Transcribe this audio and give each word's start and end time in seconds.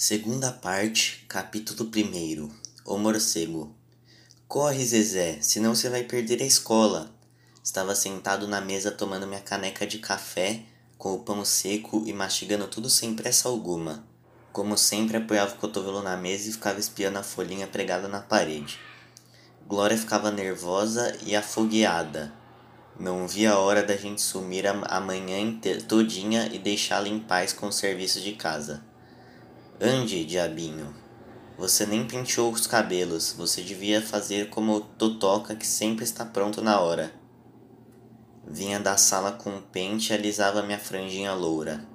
Segunda 0.00 0.52
parte, 0.52 1.24
capítulo 1.26 1.90
1 1.92 2.48
O 2.84 2.98
morcego. 2.98 3.74
Corre, 4.46 4.86
Zezé, 4.86 5.38
senão 5.40 5.74
você 5.74 5.90
vai 5.90 6.04
perder 6.04 6.40
a 6.40 6.46
escola. 6.46 7.10
Estava 7.64 7.96
sentado 7.96 8.46
na 8.46 8.60
mesa 8.60 8.92
tomando 8.92 9.26
minha 9.26 9.40
caneca 9.40 9.84
de 9.84 9.98
café, 9.98 10.62
com 10.96 11.14
o 11.14 11.18
pão 11.18 11.44
seco 11.44 12.04
e 12.06 12.12
mastigando 12.12 12.68
tudo 12.68 12.88
sem 12.88 13.12
pressa 13.12 13.48
alguma. 13.48 14.06
Como 14.52 14.78
sempre, 14.78 15.16
apoiava 15.16 15.56
o 15.56 15.58
cotovelo 15.58 16.00
na 16.00 16.16
mesa 16.16 16.48
e 16.48 16.52
ficava 16.52 16.78
espiando 16.78 17.18
a 17.18 17.24
folhinha 17.24 17.66
pregada 17.66 18.06
na 18.06 18.20
parede. 18.20 18.78
Glória 19.66 19.98
ficava 19.98 20.30
nervosa 20.30 21.12
e 21.26 21.34
afogueada. 21.34 22.32
Não 23.00 23.26
via 23.26 23.50
a 23.50 23.58
hora 23.58 23.82
da 23.82 23.96
gente 23.96 24.22
sumir 24.22 24.64
a 24.64 25.00
manhã 25.00 25.58
todinha 25.88 26.48
e 26.52 26.58
deixá-la 26.60 27.08
em 27.08 27.18
paz 27.18 27.52
com 27.52 27.66
o 27.66 27.72
serviço 27.72 28.20
de 28.20 28.34
casa. 28.34 28.86
Ande, 29.80 30.24
diabinho. 30.24 30.92
Você 31.56 31.86
nem 31.86 32.04
penteou 32.04 32.50
os 32.50 32.66
cabelos. 32.66 33.32
Você 33.38 33.62
devia 33.62 34.02
fazer 34.02 34.50
como 34.50 34.74
o 34.74 34.80
Totoca 34.80 35.54
que 35.54 35.64
sempre 35.64 36.02
está 36.02 36.24
pronto 36.24 36.60
na 36.60 36.80
hora. 36.80 37.12
Vinha 38.44 38.80
da 38.80 38.96
sala 38.96 39.30
com 39.30 39.50
um 39.50 39.62
pente 39.62 40.12
e 40.12 40.16
alisava 40.16 40.64
minha 40.64 40.80
franjinha 40.80 41.32
loura. 41.32 41.86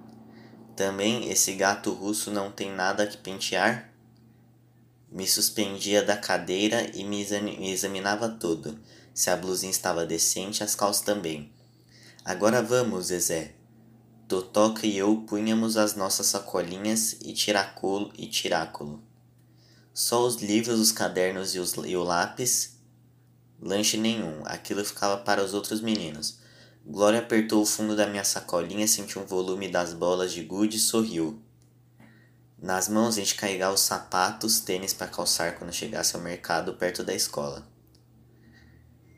Também 0.78 1.30
esse 1.30 1.56
gato 1.56 1.92
russo 1.92 2.32
não 2.32 2.50
tem 2.50 2.72
nada 2.72 3.06
que 3.06 3.18
pentear? 3.18 3.92
Me 5.12 5.28
suspendia 5.28 6.02
da 6.02 6.16
cadeira 6.16 6.90
e 6.94 7.04
me 7.04 7.22
examinava 7.70 8.30
todo. 8.30 8.80
Se 9.14 9.30
a 9.30 9.36
blusinha 9.36 9.72
estava 9.72 10.06
decente, 10.06 10.64
as 10.64 10.74
calças 10.74 11.04
também. 11.04 11.52
Agora 12.24 12.62
vamos, 12.62 13.08
Zezé. 13.08 13.56
Totoca 14.28 14.88
e 14.88 14.98
eu 14.98 15.26
punhamos 15.28 15.76
as 15.76 15.96
nossas 15.96 16.28
sacolinhas 16.28 17.18
e 17.22 17.34
tiracolo 17.34 18.12
e 18.18 18.26
tiráculo. 18.28 19.04
Só 19.94 20.26
os 20.26 20.42
livros, 20.42 20.80
os 20.80 20.92
cadernos 20.92 21.54
e, 21.54 21.60
os, 21.60 21.74
e 21.74 21.96
o 21.96 22.04
lápis. 22.04 22.78
Lanche 23.62 23.98
nenhum, 23.98 24.42
aquilo 24.46 24.84
ficava 24.84 25.18
para 25.18 25.44
os 25.44 25.54
outros 25.54 25.82
meninos. 25.82 26.40
Glória 26.86 27.20
apertou 27.20 27.62
o 27.62 27.66
fundo 27.66 27.96
da 27.96 28.08
minha 28.08 28.24
sacolinha, 28.24 28.88
sentiu 28.88 29.22
um 29.22 29.26
volume 29.26 29.68
das 29.68 29.94
bolas 29.94 30.34
de 30.34 30.44
gude 30.44 30.78
e 30.78 30.80
sorriu. 30.80 31.42
Nas 32.58 32.88
mãos 32.88 33.18
a 33.18 33.20
gente 33.20 33.36
carregava 33.36 33.74
os 33.74 33.82
sapatos, 33.82 34.62
tênis 34.62 34.94
para 34.94 35.08
calçar 35.08 35.60
quando 35.60 35.74
chegasse 35.74 36.16
ao 36.16 36.22
mercado 36.22 36.74
perto 36.76 37.04
da 37.04 37.14
escola. 37.14 37.73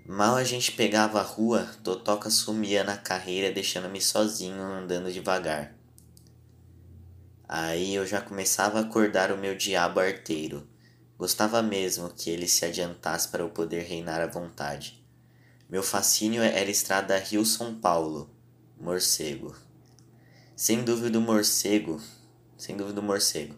Mal 0.08 0.36
a 0.36 0.44
gente 0.44 0.72
pegava 0.72 1.20
a 1.20 1.23
rua, 1.23 1.67
Totoca 1.84 2.30
sumia 2.30 2.84
na 2.84 2.95
carreira, 2.95 3.52
deixando-me 3.52 4.00
sozinho 4.00 4.62
andando 4.62 5.12
devagar. 5.12 5.73
Aí 7.50 7.95
eu 7.95 8.06
já 8.06 8.22
começava 8.22 8.78
a 8.78 8.81
acordar 8.81 9.31
o 9.31 9.38
meu 9.38 9.58
diabo 9.58 10.00
arteiro. 10.00 10.67
Gostava 11.17 11.59
mesmo 11.64 12.12
que 12.12 12.30
ele 12.30 12.47
se 12.47 12.64
adiantasse 12.64 13.30
para 13.30 13.42
eu 13.42 13.50
poder 13.50 13.81
reinar 13.81 14.22
à 14.22 14.28
vontade. 14.28 15.03
Meu 15.67 15.81
fascínio 15.81 16.44
era 16.44 16.59
a 16.59 16.72
estrada 16.72 17.17
Rio-São 17.17 17.73
Paulo, 17.73 18.30
morcego. 18.80 19.56
Sem 20.56 20.84
dúvida 20.84 21.17
o 21.17 21.22
morcego, 21.22 22.00
sem 22.56 22.78
dúvida 22.78 23.02
o 23.02 23.03
morcego. 23.03 23.56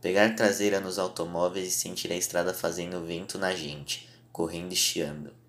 Pegar 0.00 0.34
traseira 0.34 0.80
nos 0.80 0.98
automóveis 0.98 1.68
e 1.68 1.72
sentir 1.72 2.10
a 2.10 2.16
estrada 2.16 2.54
fazendo 2.54 3.04
vento 3.04 3.36
na 3.36 3.54
gente, 3.54 4.08
correndo 4.32 4.72
e 4.72 4.76
chiando. 4.76 5.43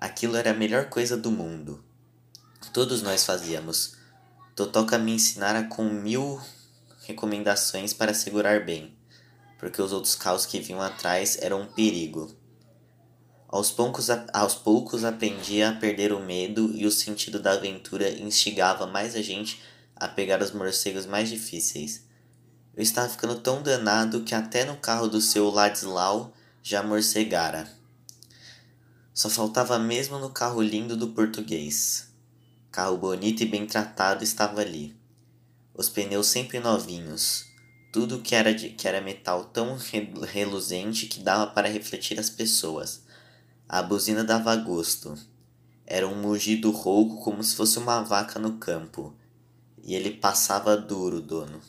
Aquilo 0.00 0.36
era 0.36 0.52
a 0.52 0.54
melhor 0.54 0.88
coisa 0.88 1.16
do 1.16 1.30
mundo. 1.30 1.82
Todos 2.72 3.02
nós 3.02 3.24
fazíamos. 3.24 3.96
Totoca 4.54 4.96
me 4.96 5.12
ensinara 5.12 5.64
com 5.64 5.84
mil 5.84 6.40
recomendações 7.04 7.92
para 7.92 8.14
segurar 8.14 8.64
bem, 8.64 8.96
porque 9.58 9.82
os 9.82 9.92
outros 9.92 10.14
carros 10.14 10.46
que 10.46 10.60
vinham 10.60 10.80
atrás 10.80 11.38
eram 11.40 11.62
um 11.62 11.66
perigo. 11.66 12.32
Aos 13.48 13.70
poucos, 13.70 14.08
aos 14.32 14.54
poucos 14.54 15.04
aprendia 15.04 15.70
a 15.70 15.72
perder 15.72 16.12
o 16.12 16.20
medo 16.20 16.70
e 16.74 16.86
o 16.86 16.92
sentido 16.92 17.40
da 17.40 17.52
aventura 17.52 18.08
instigava 18.10 18.86
mais 18.86 19.16
a 19.16 19.22
gente 19.22 19.60
a 19.96 20.06
pegar 20.06 20.40
os 20.42 20.52
morcegos 20.52 21.06
mais 21.06 21.28
difíceis. 21.28 22.04
Eu 22.76 22.82
estava 22.82 23.08
ficando 23.08 23.40
tão 23.40 23.62
danado 23.62 24.22
que 24.22 24.34
até 24.34 24.64
no 24.64 24.76
carro 24.76 25.08
do 25.08 25.20
seu 25.20 25.50
Ladislau 25.50 26.32
já 26.62 26.82
morcegara. 26.82 27.77
Só 29.18 29.28
faltava 29.28 29.80
mesmo 29.80 30.16
no 30.20 30.30
carro 30.30 30.62
lindo 30.62 30.96
do 30.96 31.08
português. 31.08 32.14
Carro 32.70 32.96
bonito 32.96 33.42
e 33.42 33.46
bem 33.46 33.66
tratado 33.66 34.22
estava 34.22 34.60
ali. 34.60 34.96
Os 35.74 35.88
pneus 35.88 36.28
sempre 36.28 36.60
novinhos. 36.60 37.44
Tudo 37.92 38.20
que 38.20 38.36
era, 38.36 38.54
de, 38.54 38.68
que 38.68 38.86
era 38.86 39.00
metal 39.00 39.46
tão 39.46 39.76
reluzente 40.22 41.06
que 41.06 41.18
dava 41.18 41.48
para 41.48 41.66
refletir 41.66 42.20
as 42.20 42.30
pessoas. 42.30 43.02
A 43.68 43.82
buzina 43.82 44.22
dava 44.22 44.54
gosto. 44.54 45.18
Era 45.84 46.06
um 46.06 46.22
mugido 46.22 46.70
rouco 46.70 47.20
como 47.24 47.42
se 47.42 47.56
fosse 47.56 47.76
uma 47.76 48.02
vaca 48.02 48.38
no 48.38 48.58
campo. 48.58 49.12
E 49.82 49.96
ele 49.96 50.12
passava 50.12 50.76
duro, 50.76 51.20
dono. 51.20 51.60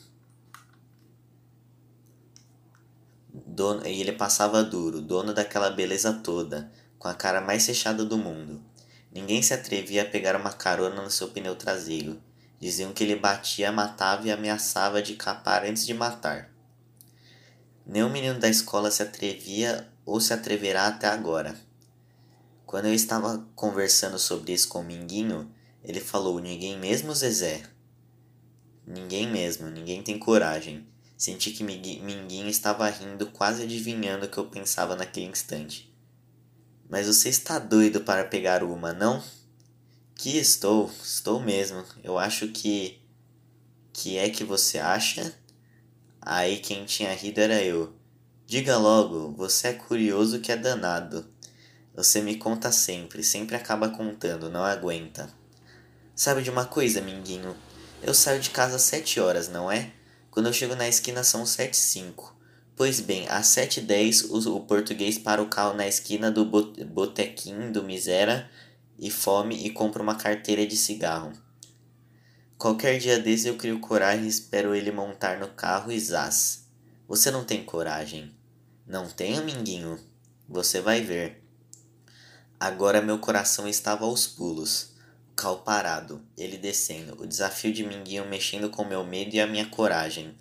dono 3.34 3.84
e 3.84 4.00
ele 4.00 4.12
passava 4.12 4.62
duro, 4.62 5.02
dono 5.02 5.34
daquela 5.34 5.68
beleza 5.68 6.12
toda 6.12 6.70
com 7.00 7.08
a 7.08 7.14
cara 7.14 7.40
mais 7.40 7.64
fechada 7.64 8.04
do 8.04 8.18
mundo. 8.18 8.62
Ninguém 9.10 9.42
se 9.42 9.54
atrevia 9.54 10.02
a 10.02 10.04
pegar 10.04 10.36
uma 10.36 10.52
carona 10.52 11.00
no 11.00 11.10
seu 11.10 11.28
pneu 11.28 11.56
traseiro. 11.56 12.22
Diziam 12.60 12.92
que 12.92 13.02
ele 13.02 13.16
batia, 13.16 13.72
matava 13.72 14.28
e 14.28 14.30
ameaçava 14.30 15.02
de 15.02 15.14
capar 15.14 15.64
antes 15.64 15.86
de 15.86 15.94
matar. 15.94 16.50
Nenhum 17.86 18.10
menino 18.10 18.38
da 18.38 18.50
escola 18.50 18.90
se 18.90 19.02
atrevia 19.02 19.90
ou 20.04 20.20
se 20.20 20.34
atreverá 20.34 20.88
até 20.88 21.08
agora. 21.08 21.58
Quando 22.66 22.84
eu 22.84 22.94
estava 22.94 23.48
conversando 23.56 24.18
sobre 24.18 24.52
isso 24.52 24.68
com 24.68 24.80
o 24.80 24.84
Minguinho, 24.84 25.50
ele 25.82 26.00
falou: 26.00 26.38
Ninguém 26.38 26.78
mesmo, 26.78 27.14
Zezé? 27.14 27.62
Ninguém 28.86 29.26
mesmo, 29.26 29.70
ninguém 29.70 30.02
tem 30.02 30.18
coragem. 30.18 30.86
Senti 31.16 31.50
que 31.50 31.64
Minguinho 31.64 32.48
estava 32.48 32.88
rindo, 32.90 33.26
quase 33.28 33.62
adivinhando 33.62 34.26
o 34.26 34.28
que 34.28 34.36
eu 34.36 34.46
pensava 34.46 34.94
naquele 34.94 35.26
instante. 35.26 35.89
Mas 36.90 37.06
você 37.06 37.28
está 37.28 37.60
doido 37.60 38.00
para 38.00 38.24
pegar 38.24 38.64
uma, 38.64 38.92
não? 38.92 39.22
Que 40.16 40.36
estou, 40.36 40.90
estou 41.02 41.40
mesmo. 41.40 41.84
Eu 42.02 42.18
acho 42.18 42.48
que. 42.48 43.00
Que 43.92 44.18
é 44.18 44.28
que 44.28 44.42
você 44.42 44.78
acha? 44.78 45.32
Aí 46.20 46.58
quem 46.58 46.84
tinha 46.84 47.14
rido 47.14 47.38
era 47.38 47.62
eu. 47.62 47.94
Diga 48.44 48.76
logo, 48.76 49.30
você 49.36 49.68
é 49.68 49.72
curioso 49.72 50.40
que 50.40 50.50
é 50.50 50.56
danado. 50.56 51.24
Você 51.94 52.20
me 52.20 52.36
conta 52.36 52.72
sempre, 52.72 53.22
sempre 53.22 53.54
acaba 53.54 53.90
contando, 53.90 54.50
não 54.50 54.64
aguenta. 54.64 55.32
Sabe 56.14 56.42
de 56.42 56.50
uma 56.50 56.66
coisa, 56.66 57.00
Minguinho? 57.00 57.54
Eu 58.02 58.14
saio 58.14 58.40
de 58.40 58.50
casa 58.50 58.76
às 58.76 58.82
sete 58.82 59.20
horas, 59.20 59.48
não 59.48 59.70
é? 59.70 59.92
Quando 60.30 60.46
eu 60.46 60.52
chego 60.52 60.74
na 60.74 60.88
esquina 60.88 61.22
são 61.22 61.46
sete 61.46 61.74
e 61.74 61.76
cinco. 61.76 62.36
Pois 62.80 62.98
bem, 62.98 63.28
às 63.28 63.48
7h10 63.48 64.30
o, 64.30 64.56
o 64.56 64.60
português 64.60 65.18
para 65.18 65.42
o 65.42 65.50
carro 65.50 65.74
na 65.74 65.86
esquina 65.86 66.30
do 66.30 66.46
botequim 66.46 67.70
do 67.70 67.84
Misera 67.84 68.50
e 68.98 69.10
fome 69.10 69.66
e 69.66 69.68
compra 69.68 70.02
uma 70.02 70.14
carteira 70.14 70.66
de 70.66 70.78
cigarro. 70.78 71.30
Qualquer 72.56 72.98
dia 72.98 73.18
desse 73.18 73.48
eu 73.48 73.58
crio 73.58 73.80
coragem 73.80 74.24
e 74.24 74.28
espero 74.28 74.74
ele 74.74 74.90
montar 74.90 75.38
no 75.38 75.48
carro 75.48 75.92
e 75.92 76.00
zás. 76.00 76.70
Você 77.06 77.30
não 77.30 77.44
tem 77.44 77.62
coragem. 77.62 78.34
Não 78.86 79.10
tenho, 79.10 79.44
minguinho? 79.44 80.00
Você 80.48 80.80
vai 80.80 81.02
ver. 81.02 81.44
Agora 82.58 83.02
meu 83.02 83.18
coração 83.18 83.68
estava 83.68 84.06
aos 84.06 84.26
pulos. 84.26 84.94
O 85.32 85.34
carro 85.36 85.58
parado, 85.58 86.22
ele 86.34 86.56
descendo, 86.56 87.22
o 87.22 87.26
desafio 87.26 87.74
de 87.74 87.84
Minguinho 87.84 88.26
mexendo 88.26 88.70
com 88.70 88.86
meu 88.86 89.04
medo 89.04 89.34
e 89.34 89.40
a 89.40 89.46
minha 89.46 89.66
coragem. 89.66 90.34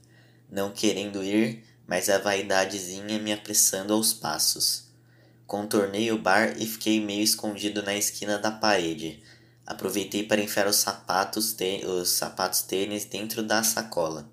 Não 0.49 0.71
querendo 0.71 1.21
ir, 1.21 1.67
mas 1.89 2.07
a 2.07 2.19
vaidadezinha 2.19 3.17
me 3.17 3.33
apressando 3.33 3.93
aos 3.93 4.13
passos. 4.13 4.83
Contornei 5.47 6.11
o 6.11 6.19
bar 6.19 6.53
e 6.59 6.67
fiquei 6.67 7.03
meio 7.03 7.23
escondido 7.23 7.81
na 7.81 7.95
esquina 7.95 8.37
da 8.37 8.51
parede. 8.51 9.23
Aproveitei 9.65 10.21
para 10.21 10.39
enfiar 10.39 10.67
os 10.67 10.75
sapatos, 10.75 11.55
os 11.87 12.09
sapatos 12.09 12.61
tênis 12.61 13.05
dentro 13.05 13.41
da 13.41 13.63
sacola. 13.63 14.29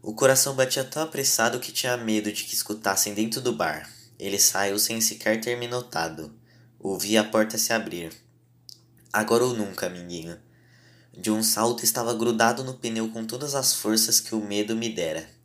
O 0.00 0.14
coração 0.14 0.54
batia 0.54 0.84
tão 0.84 1.02
apressado 1.02 1.58
que 1.58 1.72
tinha 1.72 1.96
medo 1.96 2.32
de 2.32 2.44
que 2.44 2.54
escutassem 2.54 3.12
dentro 3.12 3.40
do 3.40 3.52
bar. 3.52 3.90
Ele 4.16 4.38
saiu 4.38 4.78
sem 4.78 5.00
sequer 5.00 5.40
ter 5.40 5.58
me 5.58 5.66
notado. 5.66 6.32
Ouvi 6.78 7.18
a 7.18 7.24
porta 7.24 7.58
se 7.58 7.72
abrir. 7.72 8.12
Agora 9.12 9.44
ou 9.44 9.54
nunca, 9.54 9.86
amiguinho. 9.86 10.38
De 11.12 11.32
um 11.32 11.42
salto 11.42 11.82
estava 11.82 12.14
grudado 12.14 12.62
no 12.62 12.74
pneu 12.74 13.08
com 13.08 13.26
todas 13.26 13.56
as 13.56 13.74
forças 13.74 14.20
que 14.20 14.36
o 14.36 14.40
medo 14.40 14.76
me 14.76 14.88
dera. 14.88 15.39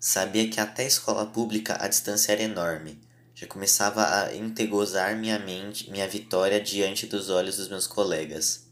Sabia 0.00 0.48
que 0.48 0.60
até 0.60 0.84
a 0.84 0.86
escola 0.86 1.26
pública 1.26 1.76
a 1.80 1.88
distância 1.88 2.32
era 2.32 2.42
enorme. 2.42 3.00
Já 3.34 3.46
começava 3.46 4.04
a 4.04 4.34
entegozar 4.34 5.16
minha 5.16 5.38
mente, 5.38 5.90
minha 5.90 6.08
vitória 6.08 6.60
diante 6.60 7.06
dos 7.06 7.30
olhos 7.30 7.56
dos 7.56 7.68
meus 7.68 7.86
colegas. 7.86 8.68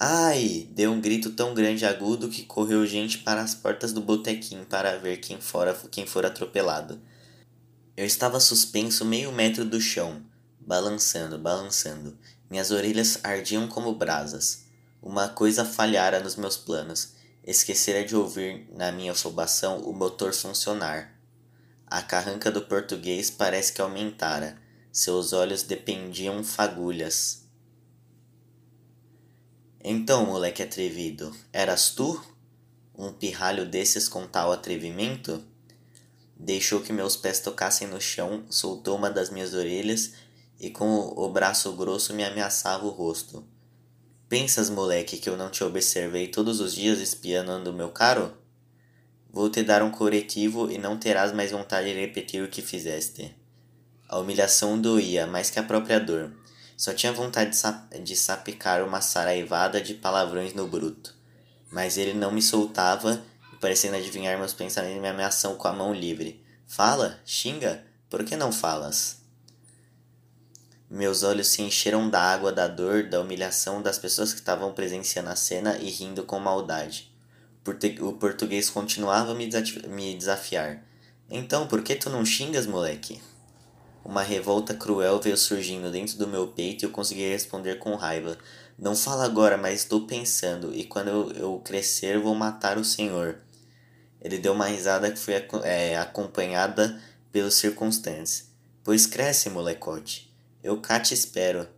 Ai! 0.00 0.68
Deu 0.72 0.90
um 0.90 1.00
grito 1.00 1.30
tão 1.30 1.54
grande 1.54 1.84
e 1.84 1.86
agudo 1.86 2.28
que 2.28 2.44
correu 2.44 2.86
gente 2.86 3.18
para 3.18 3.42
as 3.42 3.54
portas 3.54 3.92
do 3.92 4.00
botequim 4.00 4.64
para 4.64 4.98
ver 4.98 5.18
quem 5.18 5.40
fora 5.40 5.74
quem 5.90 6.06
fora 6.06 6.28
atropelado. 6.28 6.98
Eu 7.94 8.06
estava 8.06 8.40
suspenso 8.40 9.04
meio 9.04 9.30
metro 9.30 9.64
do 9.64 9.80
chão, 9.80 10.22
balançando, 10.58 11.38
balançando. 11.38 12.18
Minhas 12.50 12.70
orelhas 12.70 13.18
ardiam 13.22 13.68
como 13.68 13.94
brasas. 13.94 14.64
Uma 15.02 15.28
coisa 15.28 15.64
falhara 15.64 16.18
nos 16.20 16.34
meus 16.36 16.56
planos. 16.56 17.12
Esquecera 17.44 18.04
de 18.04 18.14
ouvir, 18.14 18.68
na 18.70 18.92
minha 18.92 19.10
afobação, 19.10 19.80
o 19.80 19.92
motor 19.92 20.32
funcionar. 20.32 21.12
A 21.84 22.00
carranca 22.00 22.52
do 22.52 22.62
português 22.62 23.32
parece 23.32 23.72
que 23.72 23.80
aumentara. 23.80 24.56
Seus 24.92 25.32
olhos 25.32 25.64
dependiam 25.64 26.44
fagulhas. 26.44 27.48
Então, 29.82 30.26
moleque 30.26 30.62
atrevido, 30.62 31.36
eras 31.52 31.90
tu? 31.90 32.24
Um 32.96 33.12
pirralho 33.12 33.66
desses 33.66 34.08
com 34.08 34.24
tal 34.24 34.52
atrevimento? 34.52 35.44
Deixou 36.36 36.80
que 36.80 36.92
meus 36.92 37.16
pés 37.16 37.40
tocassem 37.40 37.88
no 37.88 38.00
chão, 38.00 38.46
soltou 38.50 38.96
uma 38.96 39.10
das 39.10 39.30
minhas 39.30 39.52
orelhas 39.52 40.12
e 40.60 40.70
com 40.70 41.12
o 41.16 41.28
braço 41.28 41.72
grosso 41.72 42.14
me 42.14 42.22
ameaçava 42.22 42.86
o 42.86 42.90
rosto. 42.90 43.44
Pensas, 44.32 44.70
moleque, 44.70 45.18
que 45.18 45.28
eu 45.28 45.36
não 45.36 45.50
te 45.50 45.62
observei 45.62 46.26
todos 46.26 46.58
os 46.58 46.74
dias 46.74 47.00
espiando 47.00 47.70
meu 47.70 47.90
caro? 47.90 48.32
Vou 49.30 49.50
te 49.50 49.62
dar 49.62 49.82
um 49.82 49.90
corretivo 49.90 50.70
e 50.70 50.78
não 50.78 50.96
terás 50.96 51.34
mais 51.34 51.50
vontade 51.50 51.92
de 51.92 52.00
repetir 52.00 52.42
o 52.42 52.48
que 52.48 52.62
fizeste. 52.62 53.36
A 54.08 54.18
humilhação 54.18 54.80
doía 54.80 55.26
mais 55.26 55.50
que 55.50 55.58
a 55.58 55.62
própria 55.62 56.00
dor. 56.00 56.32
Só 56.78 56.94
tinha 56.94 57.12
vontade 57.12 57.50
de, 57.50 57.56
sap 57.56 57.92
de 57.92 58.16
sapicar 58.16 58.82
uma 58.82 59.02
saraivada 59.02 59.82
de 59.82 59.92
palavrões 59.92 60.54
no 60.54 60.66
bruto. 60.66 61.14
Mas 61.70 61.98
ele 61.98 62.14
não 62.14 62.32
me 62.32 62.40
soltava 62.40 63.22
e, 63.52 63.56
parecendo 63.56 63.96
adivinhar 63.96 64.38
meus 64.38 64.54
pensamentos, 64.54 65.02
me 65.02 65.08
ameaçou 65.08 65.56
com 65.56 65.68
a 65.68 65.74
mão 65.74 65.92
livre. 65.92 66.42
Fala, 66.66 67.20
xinga, 67.26 67.84
por 68.08 68.24
que 68.24 68.34
não 68.34 68.50
falas? 68.50 69.21
Meus 70.94 71.22
olhos 71.22 71.46
se 71.46 71.62
encheram 71.62 72.10
da 72.10 72.20
água 72.20 72.52
da 72.52 72.68
dor, 72.68 73.04
da 73.04 73.18
humilhação 73.18 73.80
das 73.80 73.98
pessoas 73.98 74.34
que 74.34 74.40
estavam 74.40 74.74
presenciando 74.74 75.30
a 75.30 75.34
cena 75.34 75.78
e 75.78 75.88
rindo 75.88 76.22
com 76.22 76.38
maldade. 76.38 77.10
O 78.02 78.12
português 78.12 78.68
continuava 78.68 79.32
a 79.32 79.34
me 79.34 80.14
desafiar. 80.14 80.84
Então, 81.30 81.66
por 81.66 81.82
que 81.82 81.94
tu 81.94 82.10
não 82.10 82.26
xingas, 82.26 82.66
moleque? 82.66 83.22
Uma 84.04 84.20
revolta 84.20 84.74
cruel 84.74 85.18
veio 85.18 85.38
surgindo 85.38 85.90
dentro 85.90 86.18
do 86.18 86.28
meu 86.28 86.48
peito 86.48 86.84
e 86.84 86.86
eu 86.86 86.90
consegui 86.90 87.26
responder 87.26 87.78
com 87.78 87.94
raiva. 87.94 88.36
Não 88.78 88.94
fala 88.94 89.24
agora, 89.24 89.56
mas 89.56 89.80
estou 89.80 90.06
pensando, 90.06 90.74
e 90.74 90.84
quando 90.84 91.08
eu, 91.08 91.32
eu 91.32 91.62
crescer 91.64 92.18
vou 92.18 92.34
matar 92.34 92.76
o 92.76 92.84
Senhor. 92.84 93.38
Ele 94.20 94.36
deu 94.36 94.52
uma 94.52 94.66
risada 94.66 95.10
que 95.10 95.18
foi 95.18 95.42
é, 95.64 95.96
acompanhada 95.96 97.00
pelos 97.32 97.54
circunstantes. 97.54 98.52
Pois 98.84 99.06
cresce, 99.06 99.48
molecote. 99.48 100.31
Eu 100.62 100.80
cá 100.80 101.00
te 101.00 101.14
espero. 101.14 101.68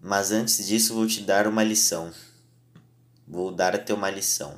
Mas 0.00 0.30
antes 0.30 0.66
disso 0.66 0.94
vou 0.94 1.06
te 1.06 1.20
dar 1.20 1.46
uma 1.46 1.64
lição. 1.64 2.12
Vou 3.26 3.50
dar-te 3.50 3.92
uma 3.92 4.10
lição. 4.10 4.56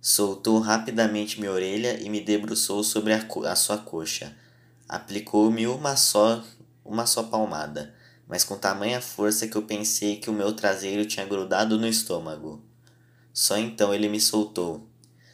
Soltou 0.00 0.58
rapidamente 0.58 1.40
minha 1.40 1.52
orelha 1.52 2.00
e 2.00 2.08
me 2.08 2.20
debruçou 2.20 2.82
sobre 2.82 3.12
a, 3.12 3.26
a 3.46 3.56
sua 3.56 3.78
coxa 3.78 4.36
aplicou-me 4.90 5.68
uma 5.68 5.94
só, 5.94 6.42
uma 6.84 7.06
só 7.06 7.22
palmada, 7.22 7.94
mas 8.26 8.42
com 8.42 8.58
tamanha 8.58 9.00
força 9.00 9.46
que 9.46 9.56
eu 9.56 9.62
pensei 9.62 10.16
que 10.16 10.28
o 10.28 10.32
meu 10.32 10.52
traseiro 10.52 11.06
tinha 11.06 11.24
grudado 11.24 11.78
no 11.78 11.86
estômago. 11.86 12.60
Só 13.32 13.56
então 13.56 13.94
ele 13.94 14.08
me 14.08 14.20
soltou. 14.20 14.89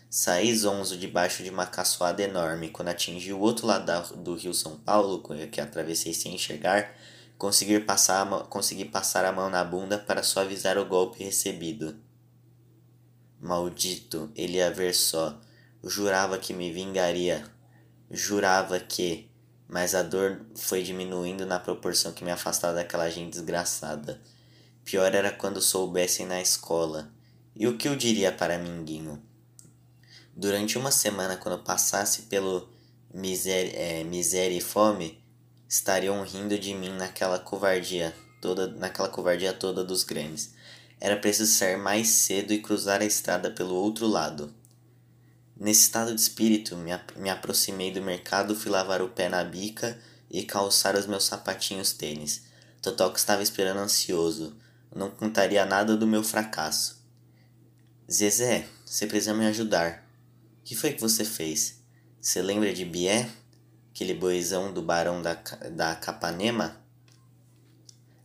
Saí 0.08 0.54
zonzo 0.54 0.96
debaixo 0.96 1.42
de 1.42 1.50
uma 1.50 1.66
caçoada 1.66 2.22
enorme. 2.22 2.70
Quando 2.70 2.88
atingi 2.88 3.32
o 3.32 3.40
outro 3.40 3.66
lado 3.66 4.16
do 4.16 4.34
rio 4.34 4.54
São 4.54 4.76
Paulo, 4.78 5.22
que 5.50 5.60
atravessei 5.60 6.14
sem 6.14 6.34
enxergar, 6.34 6.94
consegui 7.36 7.80
passar, 7.80 8.22
a, 8.22 8.44
consegui 8.44 8.84
passar 8.84 9.24
a 9.24 9.32
mão 9.32 9.50
na 9.50 9.64
bunda 9.64 9.98
para 9.98 10.22
suavizar 10.22 10.78
o 10.78 10.86
golpe 10.86 11.24
recebido. 11.24 11.96
Maldito, 13.40 14.30
ele 14.34 14.58
ia 14.58 14.70
ver 14.70 14.94
só. 14.94 15.38
Jurava 15.84 16.38
que 16.38 16.54
me 16.54 16.72
vingaria. 16.72 17.44
Jurava 18.10 18.78
que, 18.78 19.28
mas 19.68 19.94
a 19.94 20.02
dor 20.02 20.46
foi 20.54 20.82
diminuindo 20.82 21.44
na 21.44 21.58
proporção 21.58 22.12
que 22.12 22.24
me 22.24 22.30
afastava 22.30 22.74
daquela 22.74 23.10
gente 23.10 23.32
desgraçada. 23.32 24.20
Pior 24.84 25.12
era 25.12 25.32
quando 25.32 25.60
soubessem 25.60 26.24
na 26.24 26.40
escola. 26.40 27.12
E 27.54 27.66
o 27.66 27.76
que 27.76 27.88
eu 27.88 27.96
diria 27.96 28.30
para 28.30 28.58
Minguinho? 28.58 29.20
Durante 30.38 30.76
uma 30.76 30.90
semana, 30.90 31.34
quando 31.34 31.64
passasse 31.64 32.22
pelo 32.22 32.68
miséria, 33.12 33.72
é, 33.74 34.04
miséria 34.04 34.54
e 34.54 34.60
fome, 34.60 35.18
estariam 35.66 36.22
rindo 36.22 36.58
de 36.58 36.74
mim 36.74 36.90
naquela 36.90 37.38
covardia 37.38 38.14
toda, 38.38 38.66
naquela 38.66 39.08
covardia 39.08 39.54
toda 39.54 39.82
dos 39.82 40.04
grandes. 40.04 40.52
Era 41.00 41.16
preciso 41.16 41.50
sair 41.50 41.78
mais 41.78 42.08
cedo 42.08 42.52
e 42.52 42.60
cruzar 42.60 43.00
a 43.00 43.06
estrada 43.06 43.50
pelo 43.50 43.74
outro 43.76 44.06
lado. 44.06 44.52
Nesse 45.58 45.84
estado 45.84 46.14
de 46.14 46.20
espírito, 46.20 46.76
me, 46.76 46.90
me 47.16 47.30
aproximei 47.30 47.90
do 47.90 48.02
mercado, 48.02 48.54
fui 48.54 48.70
lavar 48.70 49.00
o 49.00 49.08
pé 49.08 49.30
na 49.30 49.42
bica 49.42 49.98
e 50.30 50.44
calçar 50.44 50.96
os 50.96 51.06
meus 51.06 51.24
sapatinhos 51.24 51.94
tênis. 51.94 52.42
Totoco 52.82 53.16
estava 53.16 53.42
esperando 53.42 53.78
ansioso. 53.78 54.54
não 54.94 55.10
contaria 55.10 55.64
nada 55.64 55.96
do 55.96 56.06
meu 56.06 56.22
fracasso. 56.22 57.02
Zezé, 58.10 58.68
você 58.84 59.06
precisa 59.06 59.32
me 59.32 59.46
ajudar. 59.46 60.05
Que 60.66 60.74
foi 60.74 60.94
que 60.94 61.00
você 61.00 61.24
fez? 61.24 61.80
Você 62.20 62.42
lembra 62.42 62.74
de 62.74 62.84
Bié? 62.84 63.30
Aquele 63.94 64.14
boizão 64.14 64.74
do 64.74 64.82
barão 64.82 65.22
da, 65.22 65.34
da 65.70 65.94
Capanema? 65.94 66.76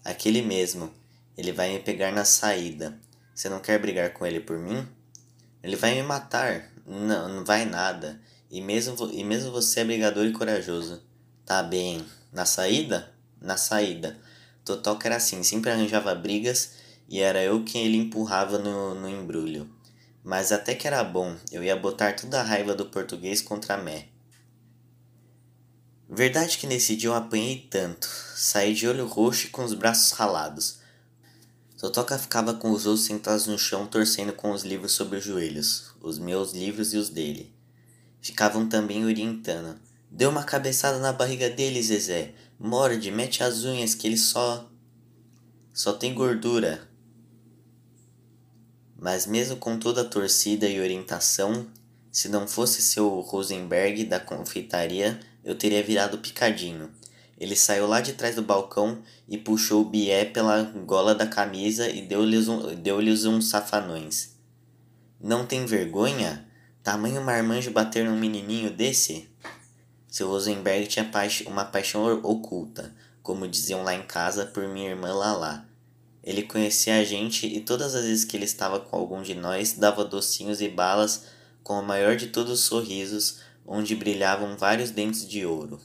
Aquele 0.04 0.42
mesmo. 0.42 0.92
Ele 1.38 1.52
vai 1.52 1.72
me 1.72 1.80
pegar 1.82 2.12
na 2.12 2.26
saída. 2.26 3.00
Você 3.36 3.48
não 3.48 3.60
quer 3.60 3.80
brigar 3.80 4.12
com 4.14 4.26
ele 4.26 4.40
por 4.40 4.58
mim? 4.58 4.88
Ele 5.62 5.76
vai 5.76 5.94
me 5.94 6.02
matar. 6.02 6.74
Não, 6.84 7.30
não 7.30 7.46
vai 7.46 7.64
nada. 7.64 8.20
E 8.50 8.60
mesmo, 8.60 8.96
e 9.14 9.24
mesmo 9.24 9.52
você 9.52 9.82
é 9.82 9.86
brigador 9.86 10.26
e 10.26 10.34
corajoso. 10.34 11.00
Tá 11.46 11.62
bem. 11.62 12.04
Na 12.34 12.46
saída? 12.46 13.14
Na 13.40 13.56
saída. 13.56 14.20
Totoca 14.66 15.08
era 15.08 15.18
assim, 15.18 15.44
sempre 15.44 15.70
arranjava 15.70 16.16
brigas 16.16 16.72
e 17.08 17.20
era 17.20 17.44
eu 17.44 17.64
quem 17.64 17.86
ele 17.86 17.98
empurrava 17.98 18.58
no, 18.58 18.96
no 18.96 19.08
embrulho. 19.08 19.70
Mas 20.24 20.52
até 20.52 20.76
que 20.76 20.88
era 20.88 21.04
bom, 21.04 21.36
eu 21.52 21.64
ia 21.64 21.76
botar 21.76 22.14
toda 22.16 22.40
a 22.40 22.44
raiva 22.44 22.76
do 22.76 22.86
português 22.86 23.42
contra 23.42 23.78
Mé. 23.78 24.08
Verdade 26.10 26.58
que 26.58 26.68
nesse 26.68 26.96
dia 26.96 27.10
eu 27.10 27.16
apanhei 27.16 27.68
tanto, 27.70 28.08
saí 28.36 28.74
de 28.74 28.88
olho 28.88 29.08
roxo 29.08 29.48
e 29.48 29.50
com 29.50 29.64
os 29.64 29.74
braços 29.74 30.12
ralados. 30.12 30.80
Totoca 31.78 32.20
ficava 32.20 32.54
com 32.54 32.72
os 32.72 32.86
outros 32.86 33.06
sentados 33.06 33.48
no 33.48 33.58
chão 33.58 33.88
torcendo 33.88 34.34
com 34.34 34.52
os 34.52 34.64
livros 34.64 34.92
sobre 34.92 35.18
os 35.18 35.24
joelhos 35.24 35.92
os 36.02 36.18
meus 36.18 36.52
livros 36.54 36.94
e 36.94 36.98
os 36.98 37.10
dele. 37.10 37.54
Ficavam 38.22 38.68
também 38.68 39.06
orientando. 39.06 39.80
Deu 40.10 40.30
uma 40.30 40.44
cabeçada 40.44 41.00
na 41.00 41.14
barriga 41.14 41.50
dele, 41.50 41.82
Zezé. 41.82 42.34
Morde, 42.60 43.12
mete 43.12 43.44
as 43.44 43.64
unhas 43.64 43.96
que 43.96 44.08
ele 44.08 44.18
só. 44.18 44.70
só 45.74 45.94
tem 45.94 46.14
gordura. 46.14 46.88
Mas 49.02 49.26
mesmo 49.26 49.58
com 49.58 49.80
toda 49.80 50.02
a 50.02 50.06
torcida 50.06 50.70
e 50.70 50.80
orientação, 50.80 51.66
se 52.12 52.30
não 52.30 52.48
fosse 52.48 52.84
seu 52.84 53.20
Rosenberg 53.22 54.04
da 54.06 54.20
confeitaria, 54.20 55.20
eu 55.44 55.56
teria 55.56 55.82
virado 55.82 56.20
picadinho. 56.20 56.88
Ele 57.36 57.56
saiu 57.56 57.88
lá 57.88 58.00
de 58.00 58.14
trás 58.14 58.36
do 58.36 58.44
balcão 58.44 59.02
e 59.28 59.40
puxou 59.40 59.82
o 59.82 59.86
Bié 59.86 60.26
pela 60.26 60.62
gola 60.86 61.16
da 61.16 61.26
camisa 61.26 61.90
e 61.90 62.04
deu-lhes 62.04 62.48
um, 62.48 62.76
deu 62.76 62.98
uns 63.00 63.50
safanões. 63.50 64.36
Não 65.20 65.48
tem 65.48 65.66
vergonha? 65.66 66.48
Tamanho 66.84 67.24
marmanjo 67.24 67.72
bater 67.72 68.06
num 68.06 68.20
menininho 68.20 68.70
desse? 68.70 69.28
Seu 70.08 70.28
Rosenberg 70.28 70.86
tinha 70.86 71.10
uma 71.48 71.66
paixão 71.66 72.06
oculta, 72.22 72.94
como 73.24 73.48
diziam 73.48 73.82
lá 73.82 73.96
em 73.96 74.04
casa 74.04 74.46
por 74.46 74.68
minha 74.68 74.92
irmã 74.92 75.12
Lala. 75.12 75.71
Ele 76.24 76.44
conhecia 76.44 77.00
a 77.00 77.04
gente 77.04 77.48
e 77.48 77.62
todas 77.62 77.96
as 77.96 78.06
vezes 78.06 78.26
que 78.26 78.38
ele 78.38 78.46
estava 78.46 78.80
com 78.80 78.96
algum 78.96 79.22
de 79.22 79.34
nós, 79.34 79.74
dava 79.74 80.06
docinhos 80.06 80.62
e 80.62 80.70
balas 80.70 81.26
com 81.64 81.80
o 81.80 81.84
maior 81.84 82.16
de 82.16 82.28
todos 82.28 82.52
os 82.52 82.66
sorrisos, 82.66 83.40
onde 83.66 83.96
brilhavam 83.96 84.58
vários 84.58 84.92
dentes 84.92 85.28
de 85.28 85.46
ouro. 85.46 85.80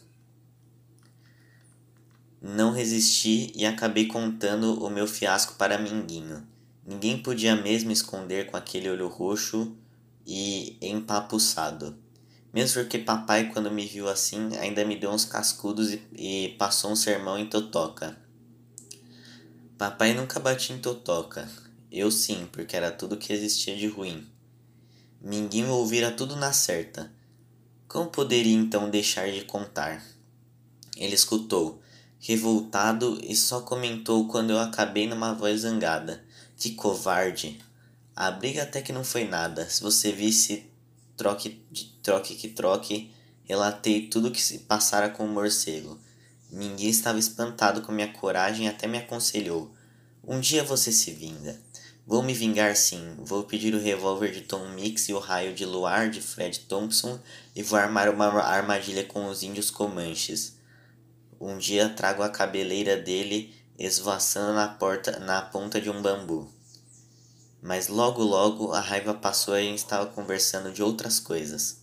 Não 2.41 2.71
resisti 2.71 3.53
e 3.55 3.65
acabei 3.65 4.07
contando 4.07 4.83
o 4.85 4.91
meu 4.91 5.07
fiasco 5.07 5.55
para 5.55 5.79
Minguinho. 5.79 6.47
Ninguém 6.87 7.19
podia 7.19 7.57
mesmo 7.57 7.91
esconder 7.91 8.47
com 8.47 8.57
aquele 8.57 8.89
olho 8.89 9.09
roxo 9.09 9.75
e 10.27 10.77
empapuçado. 10.81 11.97
Mesmo 12.53 12.81
porque 12.81 12.99
papai, 12.99 13.51
quando 13.53 13.71
me 13.71 13.85
viu 13.85 14.09
assim, 14.09 14.57
ainda 14.57 14.85
me 14.85 14.97
deu 14.97 15.11
uns 15.11 15.25
cascudos 15.25 15.93
e, 15.93 16.03
e 16.17 16.57
passou 16.59 16.93
um 16.93 16.97
sermão 16.97 17.39
em 17.39 17.47
Totoca. 17.47 18.17
Papai 19.79 20.15
nunca 20.15 20.41
batia 20.41 20.75
em 20.75 20.79
Totoca. 20.79 21.47
Eu 21.93 22.11
sim, 22.11 22.49
porque 22.51 22.75
era 22.75 22.91
tudo 22.91 23.19
que 23.19 23.31
existia 23.31 23.77
de 23.77 23.87
ruim. 23.87 24.27
Minguinho 25.21 25.69
ouvira 25.69 26.11
tudo 26.11 26.35
na 26.35 26.51
certa. 26.51 27.13
Como 27.87 28.09
poderia 28.09 28.55
então 28.55 28.89
deixar 28.89 29.31
de 29.31 29.45
contar? 29.45 30.03
Ele 30.97 31.15
escutou, 31.15 31.83
revoltado, 32.19 33.21
e 33.23 33.37
só 33.37 33.61
comentou 33.61 34.27
quando 34.29 34.49
eu 34.49 34.59
acabei 34.59 35.07
numa 35.07 35.35
voz 35.35 35.61
zangada. 35.61 36.25
Que 36.57 36.71
covarde! 36.71 37.61
A 38.15 38.31
briga 38.31 38.63
até 38.63 38.81
que 38.81 38.95
não 38.95 39.05
foi 39.05 39.25
nada. 39.25 39.69
Se 39.69 39.83
você 39.83 40.11
visse 40.11 40.71
troque 41.19 41.63
de 41.71 41.85
troque 42.03 42.35
que 42.35 42.49
troque, 42.49 43.13
relatei 43.45 44.09
tudo 44.09 44.31
que 44.31 44.41
se 44.41 44.61
passara 44.61 45.11
com 45.11 45.27
o 45.27 45.29
morcego. 45.29 46.01
Ninguém 46.57 46.89
estava 46.89 47.19
espantado 47.19 47.83
com 47.83 47.93
minha 47.93 48.11
coragem 48.15 48.65
e 48.65 48.69
até 48.71 48.87
me 48.87 48.97
aconselhou. 48.97 49.71
Um 50.27 50.41
dia 50.41 50.65
você 50.65 50.91
se 50.91 51.11
vinga. 51.11 51.61
Vou 52.07 52.23
me 52.23 52.33
vingar 52.33 52.75
sim. 52.75 53.15
Vou 53.19 53.43
pedir 53.43 53.75
o 53.75 53.79
revólver 53.79 54.33
de 54.33 54.41
Tom 54.41 54.67
Mix 54.71 55.11
e 55.11 55.13
o 55.13 55.19
raio 55.19 55.53
de 55.53 55.67
luar 55.67 56.09
de 56.09 56.23
Fred 56.23 56.61
Thompson 56.61 57.21
e 57.55 57.63
vou 57.63 57.79
armar 57.79 58.09
uma 58.09 58.29
armadilha 58.41 59.05
com 59.05 59.27
os 59.27 59.43
índios 59.43 59.71
comanches. 59.71 60.57
Um 61.39 61.59
dia 61.59 61.91
trago 61.91 62.23
a 62.23 62.31
cabeleira 62.31 62.97
dele 62.97 63.55
esvoaçando 63.79 64.55
na, 64.55 64.67
porta, 64.67 65.19
na 65.19 65.43
ponta 65.43 65.79
de 65.79 65.91
um 65.91 66.01
bambu. 66.01 66.51
Mas 67.61 67.89
logo 67.89 68.23
logo 68.23 68.73
a 68.73 68.81
raiva 68.81 69.13
passou 69.13 69.59
e 69.59 69.61
a 69.61 69.63
gente 69.63 69.77
estava 69.77 70.07
conversando 70.07 70.73
de 70.73 70.83
outras 70.83 71.21
coisas. 71.21 71.83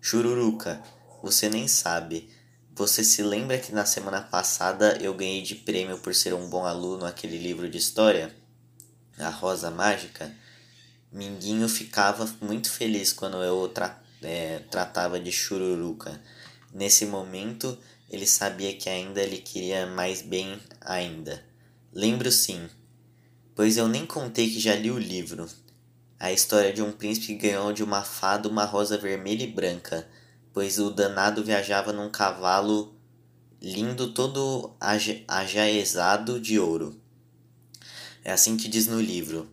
Chururuca, 0.00 0.80
você 1.20 1.48
nem 1.48 1.66
sabe. 1.66 2.37
Você 2.78 3.02
se 3.02 3.24
lembra 3.24 3.58
que 3.58 3.72
na 3.72 3.84
semana 3.84 4.20
passada 4.20 4.96
eu 5.00 5.12
ganhei 5.12 5.42
de 5.42 5.56
prêmio 5.56 5.98
por 5.98 6.14
ser 6.14 6.32
um 6.32 6.48
bom 6.48 6.64
aluno 6.64 7.04
aquele 7.04 7.36
livro 7.36 7.68
de 7.68 7.76
história? 7.76 8.32
A 9.18 9.28
Rosa 9.30 9.68
Mágica? 9.68 10.32
Minguinho 11.10 11.68
ficava 11.68 12.24
muito 12.40 12.70
feliz 12.70 13.12
quando 13.12 13.38
eu 13.38 13.66
tra 13.66 14.00
é, 14.22 14.60
tratava 14.70 15.18
de 15.18 15.32
Chururuca. 15.32 16.22
Nesse 16.72 17.04
momento, 17.04 17.76
ele 18.08 18.28
sabia 18.28 18.72
que 18.72 18.88
ainda 18.88 19.20
ele 19.20 19.38
queria 19.38 19.84
mais 19.84 20.22
bem 20.22 20.56
ainda. 20.80 21.42
Lembro 21.92 22.30
sim, 22.30 22.70
pois 23.56 23.76
eu 23.76 23.88
nem 23.88 24.06
contei 24.06 24.48
que 24.48 24.60
já 24.60 24.76
li 24.76 24.92
o 24.92 25.00
livro. 25.00 25.48
A 26.16 26.30
história 26.30 26.72
de 26.72 26.80
um 26.80 26.92
príncipe 26.92 27.26
que 27.26 27.48
ganhou 27.48 27.72
de 27.72 27.82
uma 27.82 28.04
fada 28.04 28.48
uma 28.48 28.64
rosa 28.64 28.96
vermelha 28.96 29.42
e 29.42 29.50
branca, 29.50 30.06
pois 30.58 30.76
o 30.80 30.90
danado 30.90 31.44
viajava 31.44 31.92
num 31.92 32.10
cavalo 32.10 32.92
lindo 33.62 34.12
todo 34.12 34.74
ajaezado 34.80 36.40
de 36.40 36.58
ouro. 36.58 37.00
É 38.24 38.32
assim 38.32 38.56
que 38.56 38.66
diz 38.66 38.88
no 38.88 39.00
livro, 39.00 39.48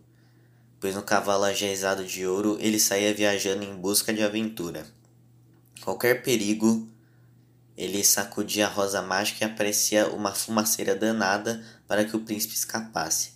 pois 0.80 0.96
no 0.96 1.04
cavalo 1.04 1.44
ajaezado 1.44 2.04
de 2.04 2.26
ouro 2.26 2.58
ele 2.60 2.80
saía 2.80 3.14
viajando 3.14 3.62
em 3.62 3.76
busca 3.76 4.12
de 4.12 4.20
aventura. 4.20 4.84
Qualquer 5.80 6.24
perigo, 6.24 6.88
ele 7.76 8.02
sacudia 8.02 8.66
a 8.66 8.68
rosa 8.68 9.00
mágica 9.00 9.44
e 9.44 9.48
aparecia 9.48 10.08
uma 10.08 10.34
fumaceira 10.34 10.96
danada 10.96 11.64
para 11.86 12.04
que 12.04 12.16
o 12.16 12.24
príncipe 12.24 12.54
escapasse. 12.54 13.34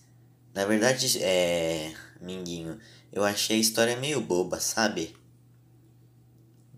Na 0.53 0.65
verdade, 0.65 1.23
é. 1.23 1.95
Minguinho, 2.21 2.81
eu 3.12 3.23
achei 3.23 3.59
a 3.59 3.61
história 3.61 3.97
meio 3.97 4.21
boba, 4.21 4.59
sabe? 4.59 5.20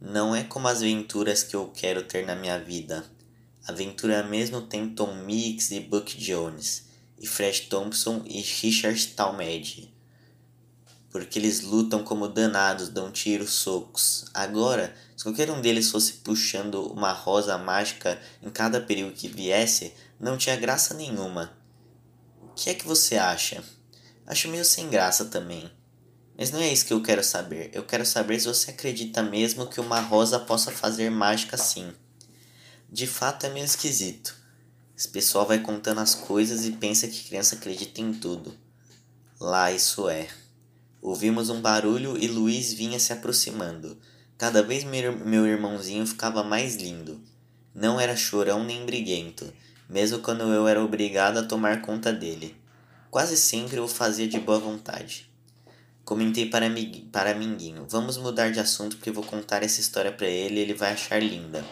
Não 0.02 0.35
é 0.35 0.42
como 0.42 0.66
as 0.66 0.78
aventuras 0.78 1.42
que 1.42 1.54
eu 1.54 1.68
quero 1.68 2.02
ter 2.02 2.26
na 2.26 2.35
minha 2.35 2.59
vida. 2.59 3.04
Aventura 3.66 4.23
mesmo 4.25 4.61
tem 4.61 4.90
Tom 4.90 5.14
Mix 5.14 5.71
e 5.71 5.78
Buck 5.80 6.18
Jones, 6.18 6.88
e 7.18 7.26
Fred 7.26 7.62
Thompson 7.62 8.23
e 8.26 8.40
Richard 8.40 9.06
Talmadge. 9.09 9.94
Porque 11.09 11.38
eles 11.38 11.61
lutam 11.61 12.02
como 12.02 12.26
danados, 12.26 12.88
dão 12.88 13.12
tiros, 13.12 13.50
socos. 13.50 14.25
Agora, 14.35 14.94
se 15.16 15.23
qualquer 15.23 15.50
um 15.50 15.61
deles 15.61 15.90
fosse 15.90 16.14
puxando 16.14 16.92
uma 16.92 17.12
rosa 17.12 17.56
mágica 17.56 18.21
em 18.42 18.50
cada 18.50 18.80
perigo 18.80 19.12
que 19.12 19.28
viesse, 19.28 19.94
não 20.18 20.37
tinha 20.37 20.56
graça 20.56 20.94
nenhuma 20.94 21.62
que 22.62 22.71
é 22.71 22.75
que 22.75 22.87
você 22.87 23.16
acha? 23.16 23.62
Acho 24.25 24.49
meio 24.49 24.64
sem 24.64 24.88
graça 24.88 25.25
também. 25.25 25.68
Mas 26.42 26.50
não 26.50 26.58
é 26.58 26.72
isso 26.72 26.87
que 26.87 26.92
eu 26.92 27.00
quero 27.00 27.22
saber. 27.22 27.70
Eu 27.72 27.84
quero 27.84 28.04
saber 28.04 28.40
se 28.40 28.49
você 28.49 28.72
acredita 28.72 29.22
mesmo 29.22 29.68
que 29.68 29.80
uma 29.80 30.00
rosa 30.00 30.40
possa 30.40 30.72
fazer 30.72 31.08
mágica 31.08 31.54
assim. 31.54 31.92
De 32.90 33.06
fato 33.06 33.46
é 33.46 33.50
meio 33.50 33.64
esquisito. 33.64 34.34
Esse 34.99 35.06
pessoal 35.06 35.46
vai 35.46 35.61
contando 35.61 36.00
as 36.00 36.16
coisas 36.16 36.66
e 36.66 36.72
pensa 36.72 37.06
que 37.06 37.28
criança 37.28 37.54
acredita 37.54 38.00
em 38.00 38.12
tudo. 38.12 38.52
Lá 39.38 39.70
isso 39.70 40.08
é. 40.08 40.26
Ouvimos 41.00 41.49
um 41.49 41.61
barulho 41.61 42.18
e 42.18 42.26
Luiz 42.26 42.72
vinha 42.72 42.99
se 42.99 43.12
aproximando. 43.12 43.96
Cada 44.37 44.64
vez 44.64 44.82
meu 44.82 45.46
irmãozinho 45.46 46.04
ficava 46.04 46.42
mais 46.42 46.75
lindo. 46.75 47.22
Não 47.72 48.00
era 48.00 48.16
chorão 48.16 48.64
nem 48.64 48.84
briguento 48.84 49.52
mesmo 49.88 50.18
quando 50.18 50.42
eu 50.52 50.66
era 50.66 50.82
obrigado 50.82 51.37
a 51.37 51.44
tomar 51.44 51.82
conta 51.82 52.12
dele. 52.12 52.56
Quase 53.12 53.37
sempre 53.37 53.78
o 53.78 53.87
fazia 53.87 54.26
de 54.26 54.40
boa 54.40 54.58
vontade. 54.58 55.31
Comentei 56.04 56.49
para, 56.49 56.66
para 57.11 57.35
Minguinho: 57.35 57.87
Vamos 57.88 58.16
mudar 58.16 58.50
de 58.50 58.61
assunto 58.61 58.97
porque 58.97 59.11
vou 59.11 59.25
contar 59.25 59.62
essa 59.62 59.80
história 59.80 60.12
para 60.12 60.26
ele 60.26 60.56
e 60.56 60.59
ele 60.61 60.75
vai 60.75 60.92
achar 60.92 61.23
linda. 61.23 61.64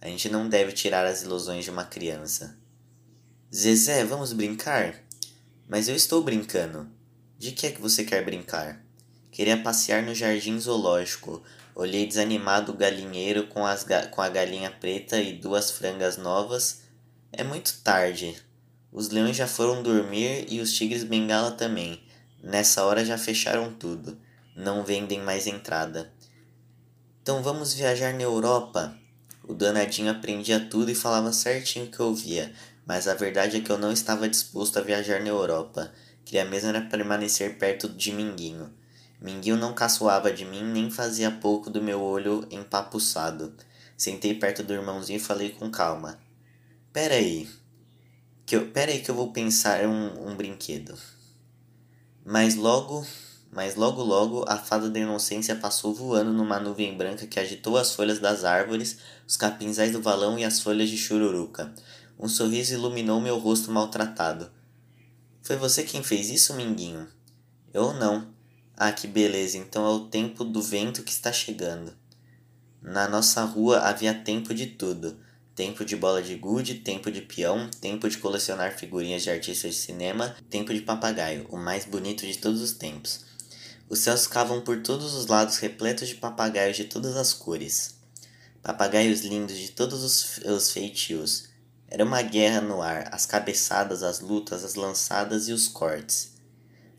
A 0.00 0.08
gente 0.08 0.28
não 0.28 0.48
deve 0.48 0.72
tirar 0.72 1.06
as 1.06 1.22
ilusões 1.22 1.64
de 1.64 1.70
uma 1.70 1.84
criança. 1.84 2.56
Zezé, 3.54 4.04
vamos 4.04 4.32
brincar? 4.32 4.94
Mas 5.68 5.88
eu 5.88 5.96
estou 5.96 6.22
brincando. 6.22 6.88
De 7.38 7.52
que 7.52 7.66
é 7.66 7.72
que 7.72 7.80
você 7.80 8.04
quer 8.04 8.24
brincar? 8.24 8.84
Queria 9.30 9.60
passear 9.62 10.02
no 10.02 10.14
jardim 10.14 10.58
zoológico. 10.58 11.42
Olhei 11.74 12.06
desanimado 12.06 12.72
o 12.72 12.76
galinheiro 12.76 13.46
com, 13.48 13.66
as 13.66 13.86
com 14.10 14.22
a 14.22 14.28
galinha 14.28 14.70
preta 14.70 15.20
e 15.20 15.32
duas 15.32 15.70
frangas 15.70 16.16
novas 16.16 16.82
é 17.32 17.44
muito 17.44 17.80
tarde. 17.82 18.36
Os 18.92 19.08
leões 19.10 19.36
já 19.36 19.46
foram 19.46 19.82
dormir 19.82 20.46
e 20.48 20.60
os 20.60 20.72
tigres 20.72 21.04
bengala 21.04 21.52
também. 21.52 22.02
Nessa 22.42 22.84
hora 22.84 23.04
já 23.04 23.18
fecharam 23.18 23.72
tudo. 23.72 24.18
Não 24.56 24.82
vendem 24.82 25.20
mais 25.20 25.46
entrada. 25.46 26.12
Então 27.22 27.42
vamos 27.42 27.74
viajar 27.74 28.14
na 28.14 28.22
Europa. 28.22 28.96
O 29.46 29.54
danadinho 29.54 30.10
aprendia 30.10 30.58
tudo 30.58 30.90
e 30.90 30.94
falava 30.94 31.32
certinho 31.32 31.86
o 31.86 31.90
que 31.90 32.00
eu 32.00 32.14
via, 32.14 32.52
mas 32.86 33.06
a 33.06 33.14
verdade 33.14 33.58
é 33.58 33.60
que 33.60 33.70
eu 33.70 33.76
não 33.76 33.92
estava 33.92 34.28
disposto 34.28 34.78
a 34.78 34.82
viajar 34.82 35.20
na 35.20 35.28
Europa. 35.28 35.92
Queria 36.24 36.44
mesmo 36.44 36.68
era 36.70 36.80
permanecer 36.80 37.58
perto 37.58 37.88
de 37.88 38.12
Minguinho. 38.12 38.72
Minguinho 39.20 39.56
não 39.56 39.74
caçoava 39.74 40.32
de 40.32 40.44
mim 40.44 40.62
nem 40.62 40.90
fazia 40.90 41.30
pouco 41.30 41.68
do 41.68 41.82
meu 41.82 42.00
olho 42.00 42.46
empapuçado. 42.50 43.54
Sentei 43.96 44.34
perto 44.34 44.62
do 44.62 44.72
irmãozinho 44.72 45.18
e 45.18 45.20
falei 45.20 45.50
com 45.50 45.70
calma. 45.70 46.18
Pera 46.92 47.16
aí. 47.16 47.48
Que 48.46 48.56
eu, 48.56 48.68
pera 48.68 48.92
aí 48.92 49.00
que 49.00 49.10
eu 49.10 49.14
vou 49.14 49.30
pensar 49.30 49.84
um, 49.84 50.30
um 50.30 50.36
brinquedo. 50.36 50.96
Mas 52.24 52.54
logo, 52.54 53.06
mas 53.50 53.76
logo 53.76 54.02
logo 54.02 54.44
a 54.46 54.56
fada 54.56 54.90
da 54.90 54.98
inocência 54.98 55.56
passou 55.56 55.94
voando 55.94 56.32
numa 56.32 56.60
nuvem 56.60 56.96
branca 56.96 57.26
que 57.26 57.40
agitou 57.40 57.76
as 57.76 57.94
folhas 57.94 58.18
das 58.18 58.44
árvores, 58.44 58.98
os 59.26 59.36
capinzais 59.36 59.92
do 59.92 60.02
valão 60.02 60.38
e 60.38 60.44
as 60.44 60.60
folhas 60.60 60.90
de 60.90 60.98
chururuca. 60.98 61.72
Um 62.18 62.28
sorriso 62.28 62.74
iluminou 62.74 63.20
meu 63.20 63.38
rosto 63.38 63.70
maltratado. 63.70 64.50
Foi 65.42 65.56
você 65.56 65.82
quem 65.82 66.02
fez 66.02 66.28
isso, 66.28 66.54
Minguinho? 66.54 67.08
Eu 67.72 67.94
não. 67.94 68.28
Ah, 68.76 68.92
que 68.92 69.06
beleza, 69.06 69.56
então 69.56 69.86
é 69.86 69.90
o 69.90 70.06
tempo 70.08 70.44
do 70.44 70.62
vento 70.62 71.02
que 71.02 71.12
está 71.12 71.32
chegando. 71.32 71.94
Na 72.82 73.08
nossa 73.08 73.42
rua 73.44 73.80
havia 73.80 74.14
tempo 74.14 74.54
de 74.54 74.66
tudo 74.66 75.16
tempo 75.60 75.84
de 75.84 75.94
bola 75.94 76.22
de 76.22 76.36
gude, 76.36 76.76
tempo 76.76 77.10
de 77.10 77.20
peão, 77.20 77.68
tempo 77.82 78.08
de 78.08 78.16
colecionar 78.16 78.72
figurinhas 78.72 79.22
de 79.22 79.28
artistas 79.28 79.74
de 79.74 79.80
cinema, 79.82 80.34
tempo 80.48 80.72
de 80.72 80.80
papagaio, 80.80 81.46
o 81.50 81.58
mais 81.58 81.84
bonito 81.84 82.26
de 82.26 82.38
todos 82.38 82.62
os 82.62 82.72
tempos. 82.72 83.26
Os 83.86 83.98
céus 83.98 84.24
ficavam 84.24 84.62
por 84.62 84.80
todos 84.82 85.12
os 85.12 85.26
lados 85.26 85.58
repletos 85.58 86.08
de 86.08 86.14
papagaios 86.14 86.78
de 86.78 86.84
todas 86.84 87.14
as 87.14 87.34
cores. 87.34 87.96
Papagaios 88.62 89.20
lindos 89.20 89.58
de 89.58 89.72
todos 89.72 90.02
os, 90.02 90.38
os 90.46 90.72
feitios. 90.72 91.50
Era 91.86 92.06
uma 92.06 92.22
guerra 92.22 92.62
no 92.62 92.80
ar, 92.80 93.10
as 93.12 93.26
cabeçadas, 93.26 94.02
as 94.02 94.20
lutas, 94.20 94.64
as 94.64 94.76
lançadas 94.76 95.46
e 95.46 95.52
os 95.52 95.68
cortes. 95.68 96.36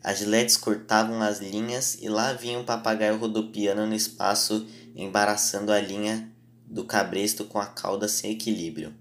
As 0.04 0.20
giletes 0.20 0.56
cortavam 0.56 1.20
as 1.24 1.40
linhas 1.40 1.98
e 2.00 2.08
lá 2.08 2.32
vinha 2.34 2.60
um 2.60 2.64
papagaio 2.64 3.18
rodopiando 3.18 3.88
no 3.88 3.96
espaço, 3.96 4.68
embaraçando 4.96 5.72
a 5.72 5.82
linha 5.82 6.32
do 6.72 6.86
cabresto 6.86 7.44
com 7.44 7.60
a 7.60 7.66
cauda 7.66 8.08
sem 8.08 8.32
equilíbrio. 8.32 8.96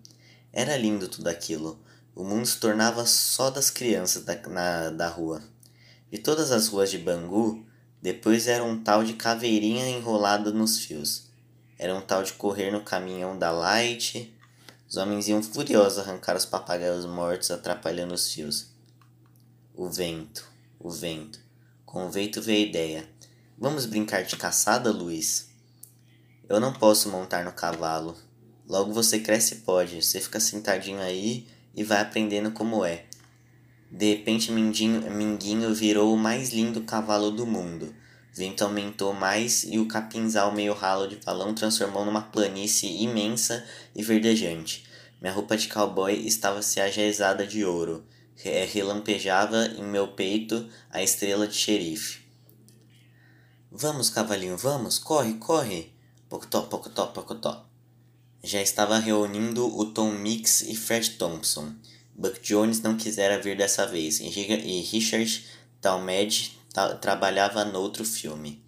Era 0.53 0.77
lindo 0.77 1.07
tudo 1.07 1.29
aquilo. 1.29 1.81
O 2.17 2.25
mundo 2.25 2.45
se 2.45 2.59
tornava 2.59 3.07
só 3.07 3.49
das 3.49 3.71
crianças 3.71 4.25
da, 4.25 4.37
na, 4.49 4.91
da 4.91 5.09
rua. 5.09 5.41
De 6.11 6.19
todas 6.19 6.51
as 6.51 6.67
ruas 6.67 6.91
de 6.91 6.99
Bangu, 6.99 7.65
depois 8.03 8.49
era 8.49 8.65
um 8.65 8.83
tal 8.83 9.05
de 9.05 9.13
caveirinha 9.13 9.89
enrolada 9.89 10.51
nos 10.51 10.81
fios. 10.81 11.31
Era 11.79 11.95
um 11.95 12.01
tal 12.01 12.25
de 12.25 12.33
correr 12.33 12.73
no 12.73 12.83
caminhão 12.83 13.39
da 13.39 13.53
Light. 13.53 14.37
Os 14.89 14.97
homens 14.97 15.29
iam 15.29 15.41
furiosos 15.41 16.01
arrancar 16.01 16.37
os 16.37 16.45
papagaios 16.45 17.07
mortos, 17.07 17.53
atrapalhando 17.53 18.15
os 18.15 18.33
fios. 18.33 18.67
O 19.77 19.89
vento. 19.89 20.45
O 20.81 20.91
vento. 20.91 21.39
Com 21.87 22.07
o 22.07 22.11
vento 22.11 22.43
veio 22.43 22.67
a 22.67 22.69
ideia. 22.69 23.09
Vamos 23.57 23.87
brincar 23.87 24.25
de 24.25 24.37
caçada, 24.37 24.91
Luiz? 24.91 25.50
Eu 26.51 26.59
não 26.59 26.73
posso 26.73 27.09
montar 27.09 27.45
no 27.45 27.53
cavalo. 27.53 28.17
Logo 28.69 28.93
você 28.93 29.21
cresce 29.21 29.55
e 29.55 29.59
pode. 29.59 30.03
Você 30.03 30.21
fica 30.21 30.41
sentadinho 30.41 30.99
aí 30.99 31.47
e 31.77 31.85
vai 31.85 32.01
aprendendo 32.01 32.51
como 32.51 32.85
é. 32.85 33.05
De 33.89 34.11
repente, 34.11 34.51
Mindinho, 34.51 35.09
Minguinho 35.13 35.73
virou 35.73 36.13
o 36.13 36.19
mais 36.19 36.51
lindo 36.51 36.81
cavalo 36.81 37.31
do 37.31 37.47
mundo. 37.47 37.95
Vento 38.35 38.65
aumentou 38.65 39.13
mais 39.13 39.63
e 39.63 39.79
o 39.79 39.87
capinzal 39.87 40.53
meio 40.53 40.75
ralo 40.75 41.07
de 41.07 41.25
balão 41.25 41.55
transformou 41.55 42.05
numa 42.05 42.23
planície 42.23 43.01
imensa 43.01 43.65
e 43.95 44.03
verdejante. 44.03 44.85
Minha 45.21 45.33
roupa 45.33 45.57
de 45.57 45.69
cowboy 45.69 46.15
estava 46.27 46.63
se 46.63 46.81
ajaezada 46.81 47.47
de 47.47 47.65
ouro. 47.65 48.05
Relampejava 48.35 49.67
em 49.67 49.85
meu 49.85 50.09
peito 50.09 50.69
a 50.91 51.01
estrela 51.01 51.47
de 51.47 51.55
xerife. 51.55 52.23
Vamos, 53.71 54.11
cavalinho, 54.11 54.57
vamos, 54.57 54.99
corre, 54.99 55.35
corre! 55.35 56.00
Pocotó, 56.31 56.63
pocotó, 56.63 57.07
pocotó. 57.09 57.67
Já 58.41 58.63
estava 58.63 59.01
reunindo 59.01 59.67
o 59.67 59.85
Tom 59.87 60.13
Mix 60.13 60.61
e 60.63 60.77
Fred 60.77 61.11
Thompson. 61.19 61.75
Buck 62.15 62.41
Jones 62.41 62.81
não 62.81 62.97
quisera 62.97 63.43
vir 63.43 63.57
dessa 63.57 63.85
vez, 63.85 64.21
e 64.21 64.29
Richard 64.29 65.45
Talmadge 65.81 66.57
trabalhava 67.01 67.65
noutro 67.65 68.05
filme. 68.05 68.65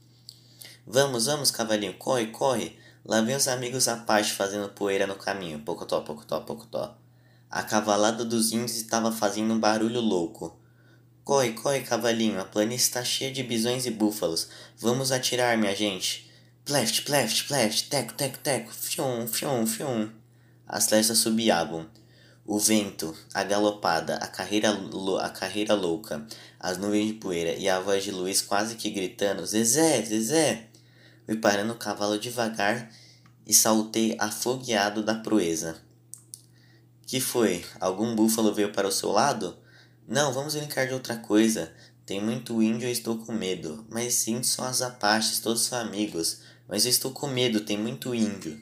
Vamos, 0.84 1.26
vamos, 1.26 1.52
cavalinho, 1.52 1.94
corre, 1.94 2.26
corre! 2.32 2.76
Lá 3.04 3.20
vem 3.20 3.36
os 3.36 3.46
amigos 3.46 3.86
Apache 3.86 4.32
fazendo 4.32 4.68
poeira 4.70 5.06
no 5.06 5.14
caminho. 5.14 5.60
Pocotó, 5.60 6.00
pocotó, 6.00 6.40
pocotó. 6.40 6.98
A 7.48 7.62
cavalada 7.62 8.24
dos 8.24 8.50
índios 8.50 8.76
estava 8.76 9.12
fazendo 9.12 9.54
um 9.54 9.60
barulho 9.60 10.00
louco. 10.00 10.58
Corre, 11.22 11.52
corre, 11.52 11.82
cavalinho, 11.82 12.40
a 12.40 12.44
planície 12.44 12.88
está 12.88 13.04
cheia 13.04 13.30
de 13.30 13.44
bisões 13.44 13.86
e 13.86 13.90
búfalos. 13.92 14.48
Vamos 14.76 15.12
atirar, 15.12 15.56
minha 15.56 15.76
gente. 15.76 16.31
Pleft, 16.64 17.02
pleft, 17.02 17.48
pleft, 17.48 17.88
teco, 17.90 18.14
teco, 18.14 18.38
teco, 18.38 18.72
fium, 18.72 19.26
fium, 19.26 19.66
fium. 19.66 20.08
As 20.64 20.86
flechas 20.86 21.18
subiavam. 21.18 21.90
O 22.46 22.56
vento, 22.56 23.16
a 23.34 23.42
galopada, 23.42 24.14
a 24.18 24.28
carreira, 24.28 24.70
a 25.20 25.28
carreira 25.28 25.74
louca, 25.74 26.24
as 26.60 26.78
nuvens 26.78 27.08
de 27.08 27.14
poeira 27.14 27.54
e 27.54 27.68
a 27.68 27.80
voz 27.80 28.04
de 28.04 28.12
Luiz 28.12 28.40
quase 28.40 28.76
que 28.76 28.90
gritando: 28.90 29.44
Zezé, 29.44 30.02
Zezé! 30.02 30.68
Fui 31.26 31.36
parando 31.36 31.72
o 31.72 31.78
cavalo 31.78 32.16
devagar 32.16 32.88
e 33.44 33.52
saltei 33.52 34.16
afogueado 34.20 35.02
da 35.02 35.16
proeza. 35.16 35.82
Que 37.04 37.18
foi? 37.18 37.66
Algum 37.80 38.14
búfalo 38.14 38.54
veio 38.54 38.72
para 38.72 38.86
o 38.86 38.92
seu 38.92 39.10
lado? 39.10 39.58
Não, 40.06 40.32
vamos 40.32 40.54
brincar 40.54 40.86
de 40.86 40.94
outra 40.94 41.16
coisa. 41.16 41.72
Tem 42.06 42.20
muito 42.20 42.62
índio 42.62 42.88
e 42.88 42.92
estou 42.92 43.18
com 43.18 43.32
medo. 43.32 43.84
Mas 43.88 44.26
índios 44.28 44.50
são 44.50 44.64
as 44.64 44.82
apaches, 44.82 45.40
todos 45.40 45.62
são 45.62 45.78
amigos. 45.78 46.51
Mas 46.72 46.86
eu 46.86 46.90
estou 46.90 47.10
com 47.10 47.26
medo, 47.26 47.60
tem 47.60 47.76
muito 47.76 48.14
índio. 48.14 48.58